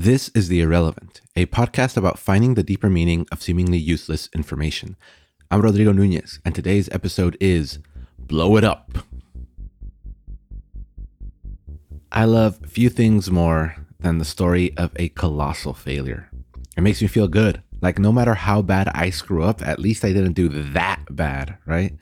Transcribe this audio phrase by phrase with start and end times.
[0.00, 4.96] This is The Irrelevant, a podcast about finding the deeper meaning of seemingly useless information.
[5.50, 7.80] I'm Rodrigo Nunez, and today's episode is
[8.18, 8.96] Blow It Up.
[12.10, 16.30] I love few things more than the story of a colossal failure.
[16.78, 17.62] It makes me feel good.
[17.82, 21.58] Like, no matter how bad I screw up, at least I didn't do that bad,
[21.66, 21.92] right?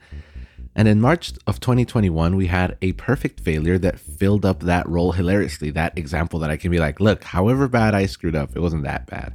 [0.75, 5.11] And in March of 2021, we had a perfect failure that filled up that role
[5.11, 5.71] hilariously.
[5.71, 8.83] That example that I can be like, look, however bad I screwed up, it wasn't
[8.83, 9.33] that bad.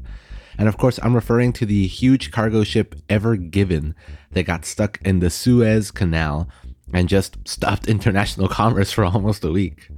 [0.57, 3.95] And of course, I'm referring to the huge cargo ship Ever Given
[4.33, 6.49] that got stuck in the Suez Canal
[6.93, 9.89] and just stopped international commerce for almost a week.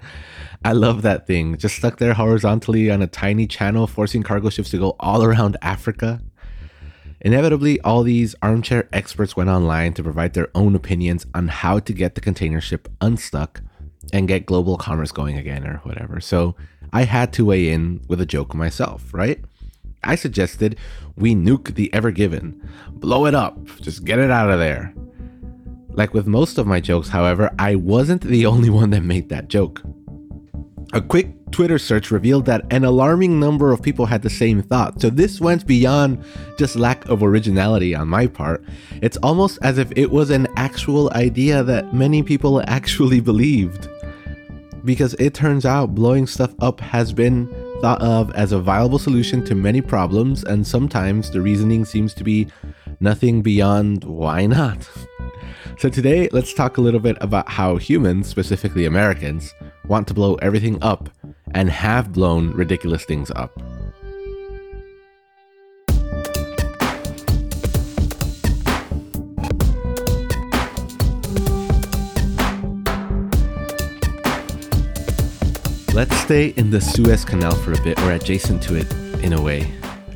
[0.64, 1.56] I love that thing.
[1.58, 5.56] Just stuck there horizontally on a tiny channel, forcing cargo ships to go all around
[5.62, 6.20] Africa.
[7.20, 11.92] Inevitably, all these armchair experts went online to provide their own opinions on how to
[11.92, 13.62] get the container ship unstuck
[14.12, 16.20] and get global commerce going again or whatever.
[16.20, 16.54] So
[16.92, 19.42] I had to weigh in with a joke myself, right?
[20.04, 20.78] I suggested
[21.16, 24.94] we nuke the Ever Given, blow it up, just get it out of there.
[25.88, 29.48] Like with most of my jokes, however, I wasn't the only one that made that
[29.48, 29.82] joke.
[30.96, 34.98] A quick Twitter search revealed that an alarming number of people had the same thought.
[34.98, 36.24] So this went beyond
[36.56, 38.64] just lack of originality on my part.
[39.02, 43.90] It's almost as if it was an actual idea that many people actually believed.
[44.86, 47.46] Because it turns out blowing stuff up has been
[47.82, 52.24] thought of as a viable solution to many problems, and sometimes the reasoning seems to
[52.24, 52.46] be
[53.00, 54.88] nothing beyond why not?
[55.78, 59.52] So, today, let's talk a little bit about how humans, specifically Americans,
[59.88, 61.08] want to blow everything up
[61.54, 63.60] and have blown ridiculous things up.
[75.94, 78.92] Let's stay in the Suez Canal for a bit, or adjacent to it
[79.24, 79.72] in a way.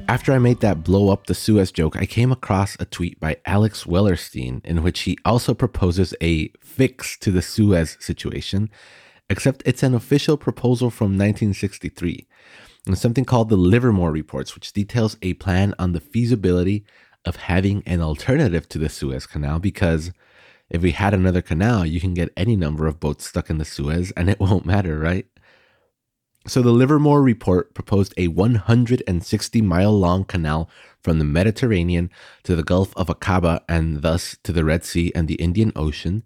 [0.08, 3.38] After I made that blow up the Suez joke, I came across a tweet by
[3.46, 8.68] Alex Wellerstein in which he also proposes a fix to the Suez situation,
[9.30, 12.26] except it's an official proposal from 1963.
[12.86, 16.84] And something called the Livermore Reports, which details a plan on the feasibility
[17.24, 20.10] of having an alternative to the Suez Canal because
[20.68, 23.64] if we had another canal, you can get any number of boats stuck in the
[23.64, 25.26] Suez and it won't matter, right?
[26.46, 30.70] So the Livermore report proposed a 160 mile long canal
[31.02, 32.10] from the Mediterranean
[32.44, 36.22] to the Gulf of Aqaba and thus to the Red Sea and the Indian Ocean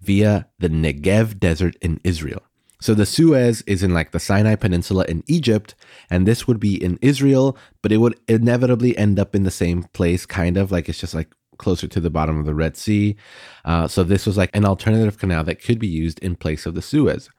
[0.00, 2.42] via the Negev Desert in Israel.
[2.80, 5.74] So the Suez is in like the Sinai Peninsula in Egypt,
[6.10, 9.84] and this would be in Israel, but it would inevitably end up in the same
[9.84, 13.16] place, kind of like it's just like closer to the bottom of the Red Sea.
[13.64, 16.74] Uh, so this was like an alternative canal that could be used in place of
[16.74, 17.30] the Suez.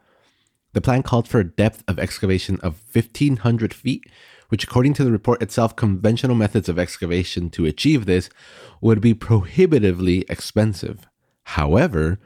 [0.75, 4.03] The plan called for a depth of excavation of 1,500 feet,
[4.49, 8.29] which, according to the report itself, conventional methods of excavation to achieve this
[8.81, 11.07] would be prohibitively expensive.
[11.43, 12.19] However,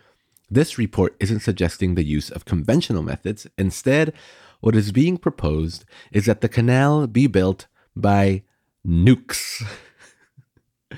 [0.50, 3.46] this report isn't suggesting the use of conventional methods.
[3.56, 4.14] Instead,
[4.62, 8.42] what is being proposed is that the canal be built by
[8.84, 9.64] nukes.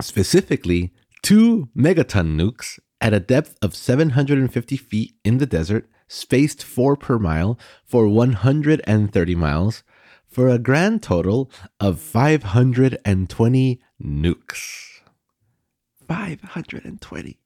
[0.00, 6.96] Specifically, two megaton nukes at a depth of 750 feet in the desert, spaced 4
[6.96, 9.82] per mile for 130 miles,
[10.26, 15.00] for a grand total of 520 nukes.
[16.08, 17.38] 520.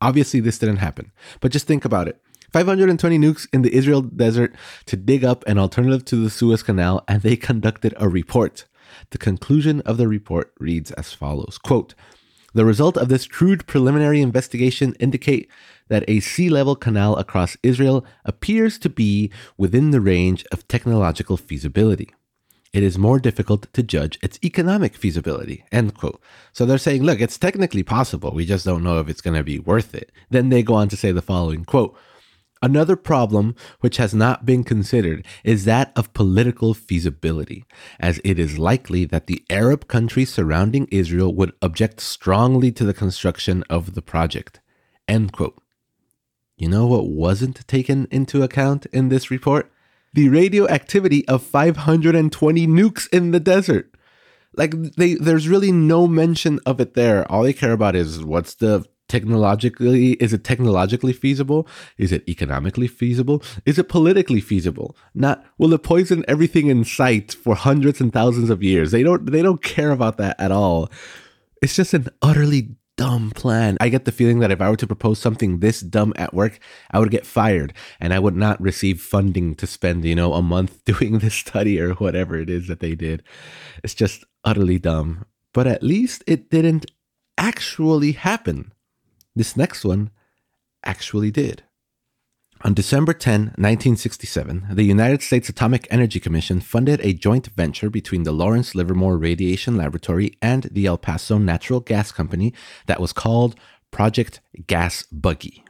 [0.00, 2.20] Obviously, this didn't happen, but just think about it.
[2.52, 4.54] 520 nukes in the Israel desert
[4.86, 8.66] to dig up an alternative to the Suez Canal, and they conducted a report.
[9.10, 11.94] The conclusion of the report reads as follows quote,
[12.54, 15.48] the result of this crude preliminary investigation indicate
[15.88, 21.36] that a sea level canal across Israel appears to be within the range of technological
[21.36, 22.14] feasibility.
[22.72, 25.64] It is more difficult to judge its economic feasibility.
[25.72, 26.20] End quote.
[26.52, 28.32] So they're saying, look, it's technically possible.
[28.32, 30.12] We just don't know if it's going to be worth it.
[30.30, 31.96] Then they go on to say the following quote
[32.60, 37.64] Another problem which has not been considered is that of political feasibility,
[38.00, 42.94] as it is likely that the Arab countries surrounding Israel would object strongly to the
[42.94, 44.60] construction of the project.
[45.06, 45.62] End quote.
[46.56, 49.70] You know what wasn't taken into account in this report?
[50.14, 53.94] The radioactivity of 520 nukes in the desert.
[54.56, 57.30] Like they there's really no mention of it there.
[57.30, 61.66] All they care about is what's the technologically is it technologically feasible
[61.96, 67.32] is it economically feasible is it politically feasible not will it poison everything in sight
[67.32, 70.90] for hundreds and thousands of years they don't they don't care about that at all
[71.62, 73.78] it's just an utterly dumb plan.
[73.80, 76.58] I get the feeling that if I were to propose something this dumb at work,
[76.90, 80.42] I would get fired and I would not receive funding to spend, you know, a
[80.42, 83.22] month doing this study or whatever it is that they did.
[83.82, 85.24] It's just utterly dumb.
[85.54, 86.90] But at least it didn't
[87.38, 88.72] actually happen.
[89.38, 90.10] This next one
[90.82, 91.62] actually did.
[92.62, 98.24] On December 10, 1967, the United States Atomic Energy Commission funded a joint venture between
[98.24, 102.52] the Lawrence Livermore Radiation Laboratory and the El Paso Natural Gas Company
[102.86, 103.54] that was called
[103.92, 105.62] Project Gas Buggy.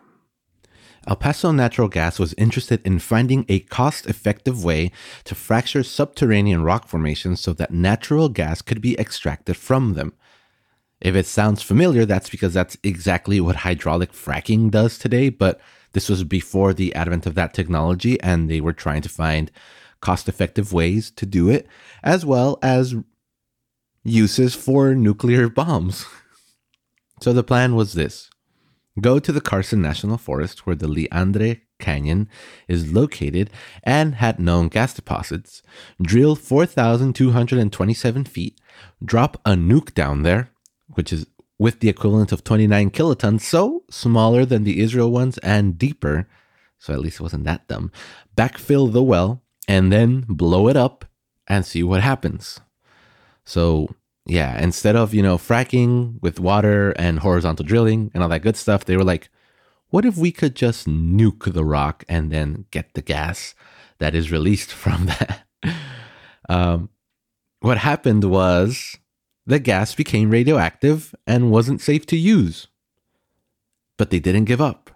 [1.07, 4.91] El Paso Natural Gas was interested in finding a cost effective way
[5.25, 10.15] to fracture subterranean rock formations so that natural gas could be extracted from them.
[11.01, 15.61] If it sounds familiar, that's because that's exactly what hydraulic fracking does today, but
[15.93, 19.51] this was before the advent of that technology, and they were trying to find
[20.01, 21.67] cost effective ways to do it,
[22.03, 22.95] as well as
[24.05, 26.07] uses for nuclear bombs.
[27.21, 28.31] So the plan was this
[29.01, 32.29] go to the Carson National Forest, where the Leandre Canyon
[32.69, 33.51] is located
[33.83, 35.63] and had known gas deposits,
[36.01, 38.61] drill 4,227 feet,
[39.05, 40.51] drop a nuke down there,
[40.95, 41.27] which is
[41.59, 46.29] with the equivalent of 29 kilotons, so smaller than the Israel ones and deeper,
[46.79, 47.91] so at least it wasn't that dumb,
[48.37, 51.05] backfill the well and then blow it up
[51.49, 52.61] and see what happens.
[53.45, 53.89] So,
[54.25, 58.57] yeah, instead of, you know, fracking with water and horizontal drilling and all that good
[58.57, 59.31] stuff, they were like,
[59.91, 63.55] what if we could just nuke the rock and then get the gas
[63.99, 65.43] that is released from that?
[66.49, 66.91] um,
[67.61, 68.97] what happened was
[69.49, 72.69] the gas became radioactive and wasn't safe to use.
[73.97, 74.91] But they didn't give up,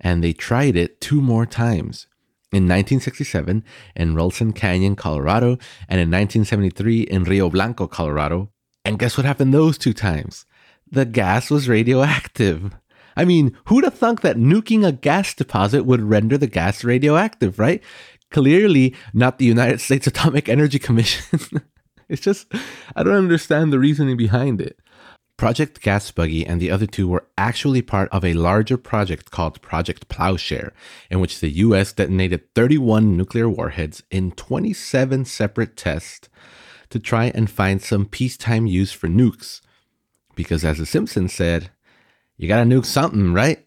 [0.00, 2.06] and they tried it two more times.
[2.50, 3.62] In 1967
[3.94, 8.50] in Ralston Canyon, Colorado, and in 1973 in Rio Blanco, Colorado.
[8.86, 10.46] And guess what happened those two times?
[10.90, 12.74] The gas was radioactive.
[13.16, 17.58] I mean, who'd have thunk that nuking a gas deposit would render the gas radioactive,
[17.58, 17.82] right?
[18.30, 21.60] Clearly, not the United States Atomic Energy Commission.
[22.10, 22.52] It's just,
[22.96, 24.78] I don't understand the reasoning behind it.
[25.36, 29.62] Project Gas Buggy and the other two were actually part of a larger project called
[29.62, 30.72] Project Plowshare,
[31.08, 36.28] in which the US detonated 31 nuclear warheads in 27 separate tests
[36.90, 39.62] to try and find some peacetime use for nukes.
[40.34, 41.70] Because as The Simpsons said,
[42.36, 43.66] you gotta nuke something, right?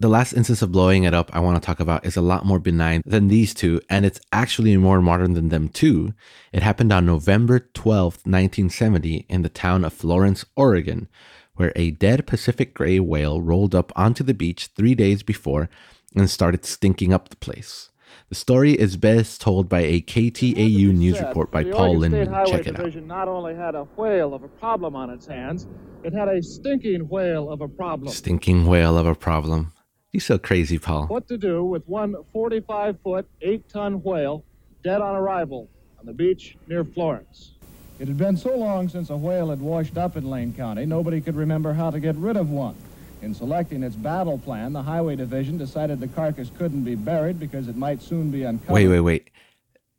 [0.00, 2.46] The last instance of blowing it up I want to talk about is a lot
[2.46, 6.14] more benign than these two, and it's actually more modern than them too.
[6.52, 11.08] It happened on November 12, 1970, in the town of Florence, Oregon,
[11.56, 15.68] where a dead Pacific gray whale rolled up onto the beach three days before
[16.14, 17.90] and started stinking up the place.
[18.28, 22.46] The story is best told by a KATU news said, report by Paul Linnman.
[22.46, 23.26] Check it Division out.
[23.26, 25.66] Not only had a whale of a problem on its hands,
[26.04, 28.12] it had a stinking whale of a problem.
[28.12, 29.72] Stinking whale of a problem.
[30.12, 31.06] You're so crazy, Paul.
[31.06, 34.44] What to do with one 45 foot, 8 ton whale
[34.82, 35.68] dead on arrival
[35.98, 37.52] on the beach near Florence?
[37.98, 41.20] It had been so long since a whale had washed up in Lane County, nobody
[41.20, 42.76] could remember how to get rid of one.
[43.20, 47.66] In selecting its battle plan, the Highway Division decided the carcass couldn't be buried because
[47.66, 48.72] it might soon be uncovered.
[48.72, 49.30] Wait, wait, wait.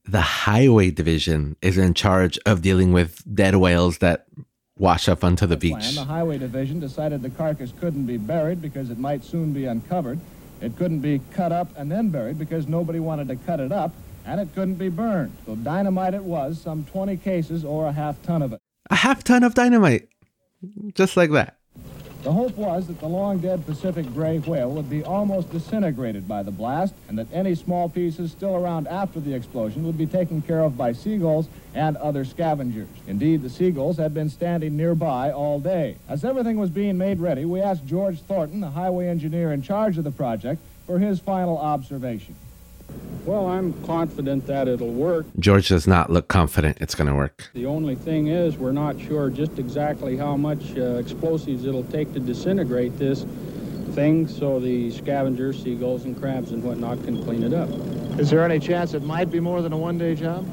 [0.05, 4.25] The Highway Division is in charge of dealing with dead whales that
[4.79, 5.73] wash up onto the beach.
[5.73, 9.65] Plan, the Highway Division decided the carcass couldn't be buried because it might soon be
[9.65, 10.19] uncovered.
[10.61, 13.93] It couldn't be cut up and then buried because nobody wanted to cut it up,
[14.25, 15.35] and it couldn't be burned.
[15.45, 18.59] So dynamite it was, some 20 cases or a half ton of it.
[18.89, 20.07] A half ton of dynamite.
[20.95, 21.57] Just like that.
[22.23, 26.43] The hope was that the long dead Pacific gray whale would be almost disintegrated by
[26.43, 30.41] the blast and that any small pieces still around after the explosion would be taken
[30.41, 32.87] care of by seagulls and other scavengers.
[33.07, 35.97] Indeed, the seagulls had been standing nearby all day.
[36.07, 39.97] As everything was being made ready, we asked George Thornton, the highway engineer in charge
[39.97, 42.35] of the project, for his final observation.
[43.25, 45.27] Well, I'm confident that it'll work.
[45.37, 47.51] George does not look confident it's going to work.
[47.53, 52.11] The only thing is, we're not sure just exactly how much uh, explosives it'll take
[52.13, 53.25] to disintegrate this
[53.93, 57.69] thing so the scavengers, seagulls, and crabs and whatnot can clean it up.
[58.19, 60.47] Is there any chance it might be more than a one day job?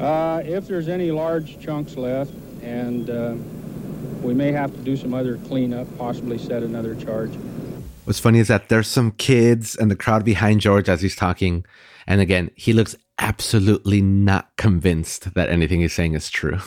[0.00, 3.34] Uh, if there's any large chunks left, and uh,
[4.22, 7.32] we may have to do some other cleanup, possibly set another charge.
[8.04, 11.66] What's funny is that there's some kids and the crowd behind George as he's talking.
[12.06, 16.58] And again, he looks absolutely not convinced that anything he's saying is true.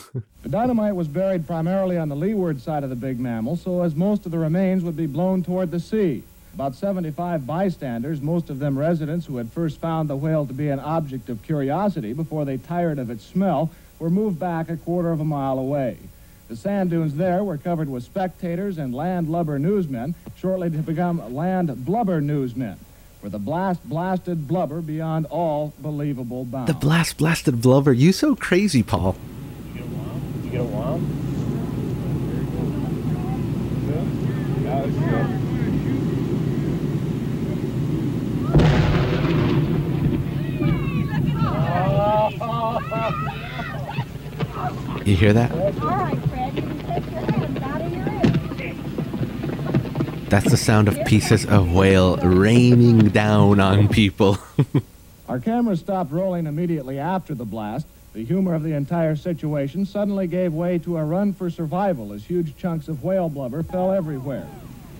[0.42, 3.96] the dynamite was buried primarily on the leeward side of the big mammal, so as
[3.96, 6.22] most of the remains would be blown toward the sea.
[6.54, 10.68] About 75 bystanders, most of them residents who had first found the whale to be
[10.68, 15.10] an object of curiosity before they tired of its smell, were moved back a quarter
[15.10, 15.98] of a mile away.
[16.46, 21.34] The sand dunes there were covered with spectators and land lubber newsmen, shortly to become
[21.34, 22.78] land blubber newsmen,
[23.20, 26.72] for the blast blasted blubber beyond all believable bounds.
[26.72, 27.92] The blast blasted blubber.
[27.92, 29.16] You so crazy, Paul.
[29.72, 30.20] Did you get a wow?
[30.34, 31.00] Did you get a wow?
[34.64, 35.40] That was good.
[35.74, 36.00] You hear
[42.88, 43.14] that?
[44.56, 45.50] All right, Fred, you can take your hands out of hear that?
[50.30, 54.38] That's the sound of pieces of whale raining down on people.
[55.28, 57.86] Our cameras stopped rolling immediately after the blast.
[58.14, 62.24] The humor of the entire situation suddenly gave way to a run for survival as
[62.24, 64.46] huge chunks of whale blubber fell everywhere.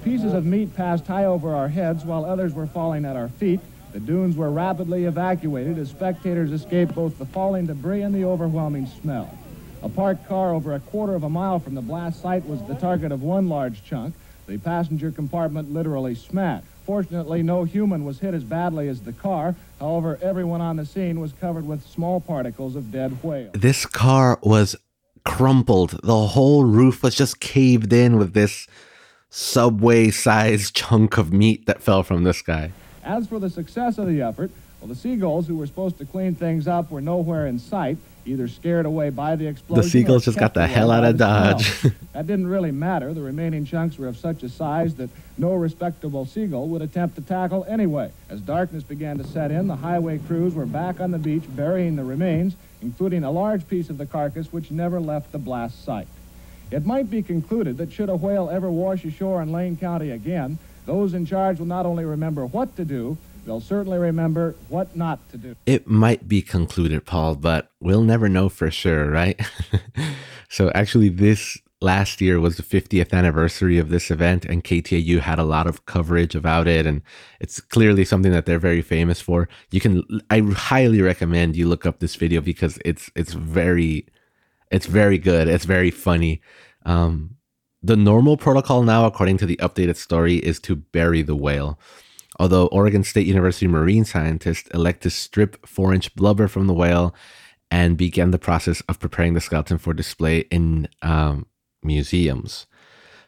[0.04, 3.60] Pieces of meat passed high over our heads while others were falling at our feet.
[3.92, 8.86] The dunes were rapidly evacuated as spectators escaped both the falling debris and the overwhelming
[8.86, 9.36] smell.
[9.84, 12.74] A parked car over a quarter of a mile from the blast site was the
[12.74, 14.14] target of one large chunk.
[14.46, 16.64] The passenger compartment literally smashed.
[16.86, 19.54] Fortunately, no human was hit as badly as the car.
[19.78, 23.50] However, everyone on the scene was covered with small particles of dead whale.
[23.52, 24.74] this car was
[25.26, 26.00] crumpled.
[26.02, 28.66] The whole roof was just caved in with this
[29.28, 32.72] subway sized chunk of meat that fell from the sky.
[33.02, 34.50] As for the success of the effort,
[34.84, 38.46] well, the seagulls who were supposed to clean things up were nowhere in sight, either
[38.46, 39.82] scared away by the explosion.
[39.82, 41.16] or seagulls just got the hell out of.
[41.16, 41.80] Dodge.
[42.12, 43.14] that didn't really matter.
[43.14, 47.22] The remaining chunks were of such a size that no respectable seagull would attempt to
[47.22, 48.12] tackle anyway.
[48.28, 51.96] As darkness began to set in, the highway crews were back on the beach burying
[51.96, 56.08] the remains, including a large piece of the carcass which never left the blast site.
[56.70, 60.58] It might be concluded that should a whale ever wash ashore in Lane County again,
[60.84, 65.28] those in charge will not only remember what to do, they'll certainly remember what not
[65.30, 65.56] to do.
[65.66, 69.40] It might be concluded, Paul, but we'll never know for sure, right?
[70.48, 75.38] so, actually, this last year was the 50th anniversary of this event, and KATU had
[75.38, 77.02] a lot of coverage about it, and
[77.40, 79.48] it's clearly something that they're very famous for.
[79.70, 84.06] You can, I highly recommend you look up this video because it's it's very,
[84.70, 85.48] it's very good.
[85.48, 86.40] It's very funny.
[86.86, 87.36] Um,
[87.82, 91.78] the normal protocol now, according to the updated story, is to bury the whale
[92.38, 97.14] although Oregon State University marine scientists elect to strip four inch blubber from the whale
[97.70, 101.46] and began the process of preparing the skeleton for display in um,
[101.82, 102.66] museums.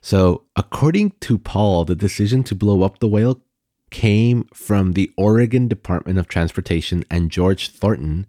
[0.00, 3.42] So, according to Paul, the decision to blow up the whale
[3.90, 8.26] came from the Oregon Department of Transportation and George Thornton,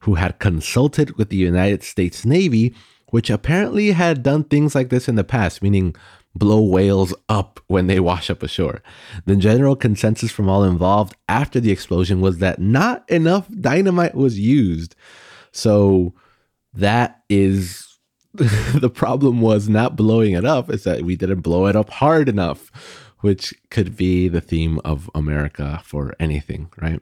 [0.00, 2.74] who had consulted with the United States Navy,
[3.10, 5.96] which apparently had done things like this in the past, meaning
[6.34, 8.82] blow whales up when they wash up ashore.
[9.26, 14.38] The general consensus from all involved after the explosion was that not enough dynamite was
[14.38, 14.94] used.
[15.52, 16.14] So
[16.74, 17.88] that is
[18.34, 22.28] the problem was not blowing it up, is that we didn't blow it up hard
[22.28, 22.70] enough,
[23.20, 27.00] which could be the theme of America for anything, right?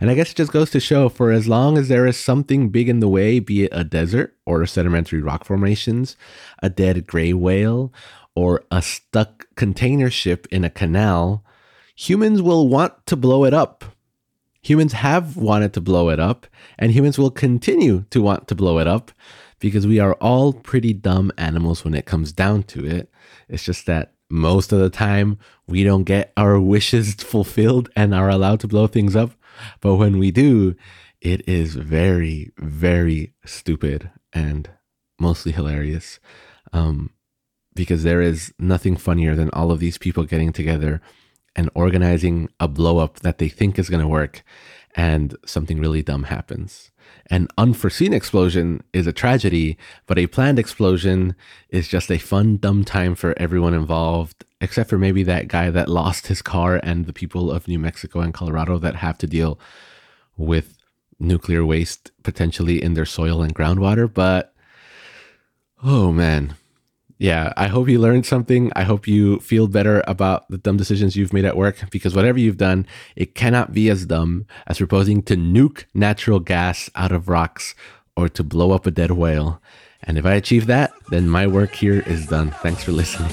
[0.00, 2.70] And I guess it just goes to show for as long as there is something
[2.70, 6.16] big in the way, be it a desert or sedimentary rock formations,
[6.62, 7.92] a dead gray whale,
[8.34, 11.44] or a stuck container ship in a canal,
[11.94, 13.84] humans will want to blow it up.
[14.62, 16.46] Humans have wanted to blow it up,
[16.78, 19.10] and humans will continue to want to blow it up
[19.58, 23.10] because we are all pretty dumb animals when it comes down to it.
[23.48, 28.30] It's just that most of the time we don't get our wishes fulfilled and are
[28.30, 29.32] allowed to blow things up.
[29.80, 30.76] But when we do,
[31.20, 34.70] it is very, very stupid and
[35.18, 36.20] mostly hilarious.
[36.72, 37.10] Um,
[37.74, 41.00] because there is nothing funnier than all of these people getting together
[41.56, 44.42] and organizing a blow up that they think is going to work
[44.94, 46.91] and something really dumb happens.
[47.28, 51.34] An unforeseen explosion is a tragedy, but a planned explosion
[51.68, 55.88] is just a fun, dumb time for everyone involved, except for maybe that guy that
[55.88, 59.58] lost his car and the people of New Mexico and Colorado that have to deal
[60.36, 60.76] with
[61.18, 64.12] nuclear waste potentially in their soil and groundwater.
[64.12, 64.52] But
[65.82, 66.56] oh man,
[67.22, 68.72] yeah, I hope you learned something.
[68.74, 72.36] I hope you feel better about the dumb decisions you've made at work because whatever
[72.36, 77.28] you've done, it cannot be as dumb as proposing to nuke natural gas out of
[77.28, 77.76] rocks
[78.16, 79.62] or to blow up a dead whale.
[80.02, 82.50] And if I achieve that, then my work here is done.
[82.50, 83.30] Thanks for listening.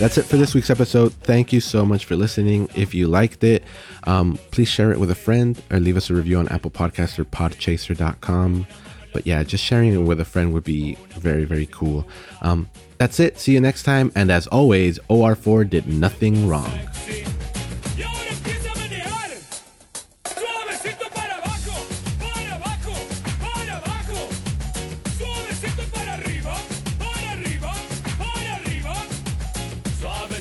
[0.00, 1.12] That's it for this week's episode.
[1.12, 2.70] Thank you so much for listening.
[2.74, 3.62] If you liked it,
[4.04, 7.18] um, please share it with a friend or leave us a review on Apple Podcasts
[7.18, 8.66] or podchaser.com.
[9.12, 12.08] But yeah, just sharing it with a friend would be very, very cool.
[12.40, 13.38] Um, that's it.
[13.38, 14.10] See you next time.
[14.14, 16.72] And as always, OR4 did nothing wrong.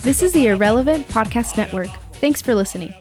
[0.10, 1.89] This is the Irrelevant Podcast Network.
[2.13, 2.96] Thanks for listening.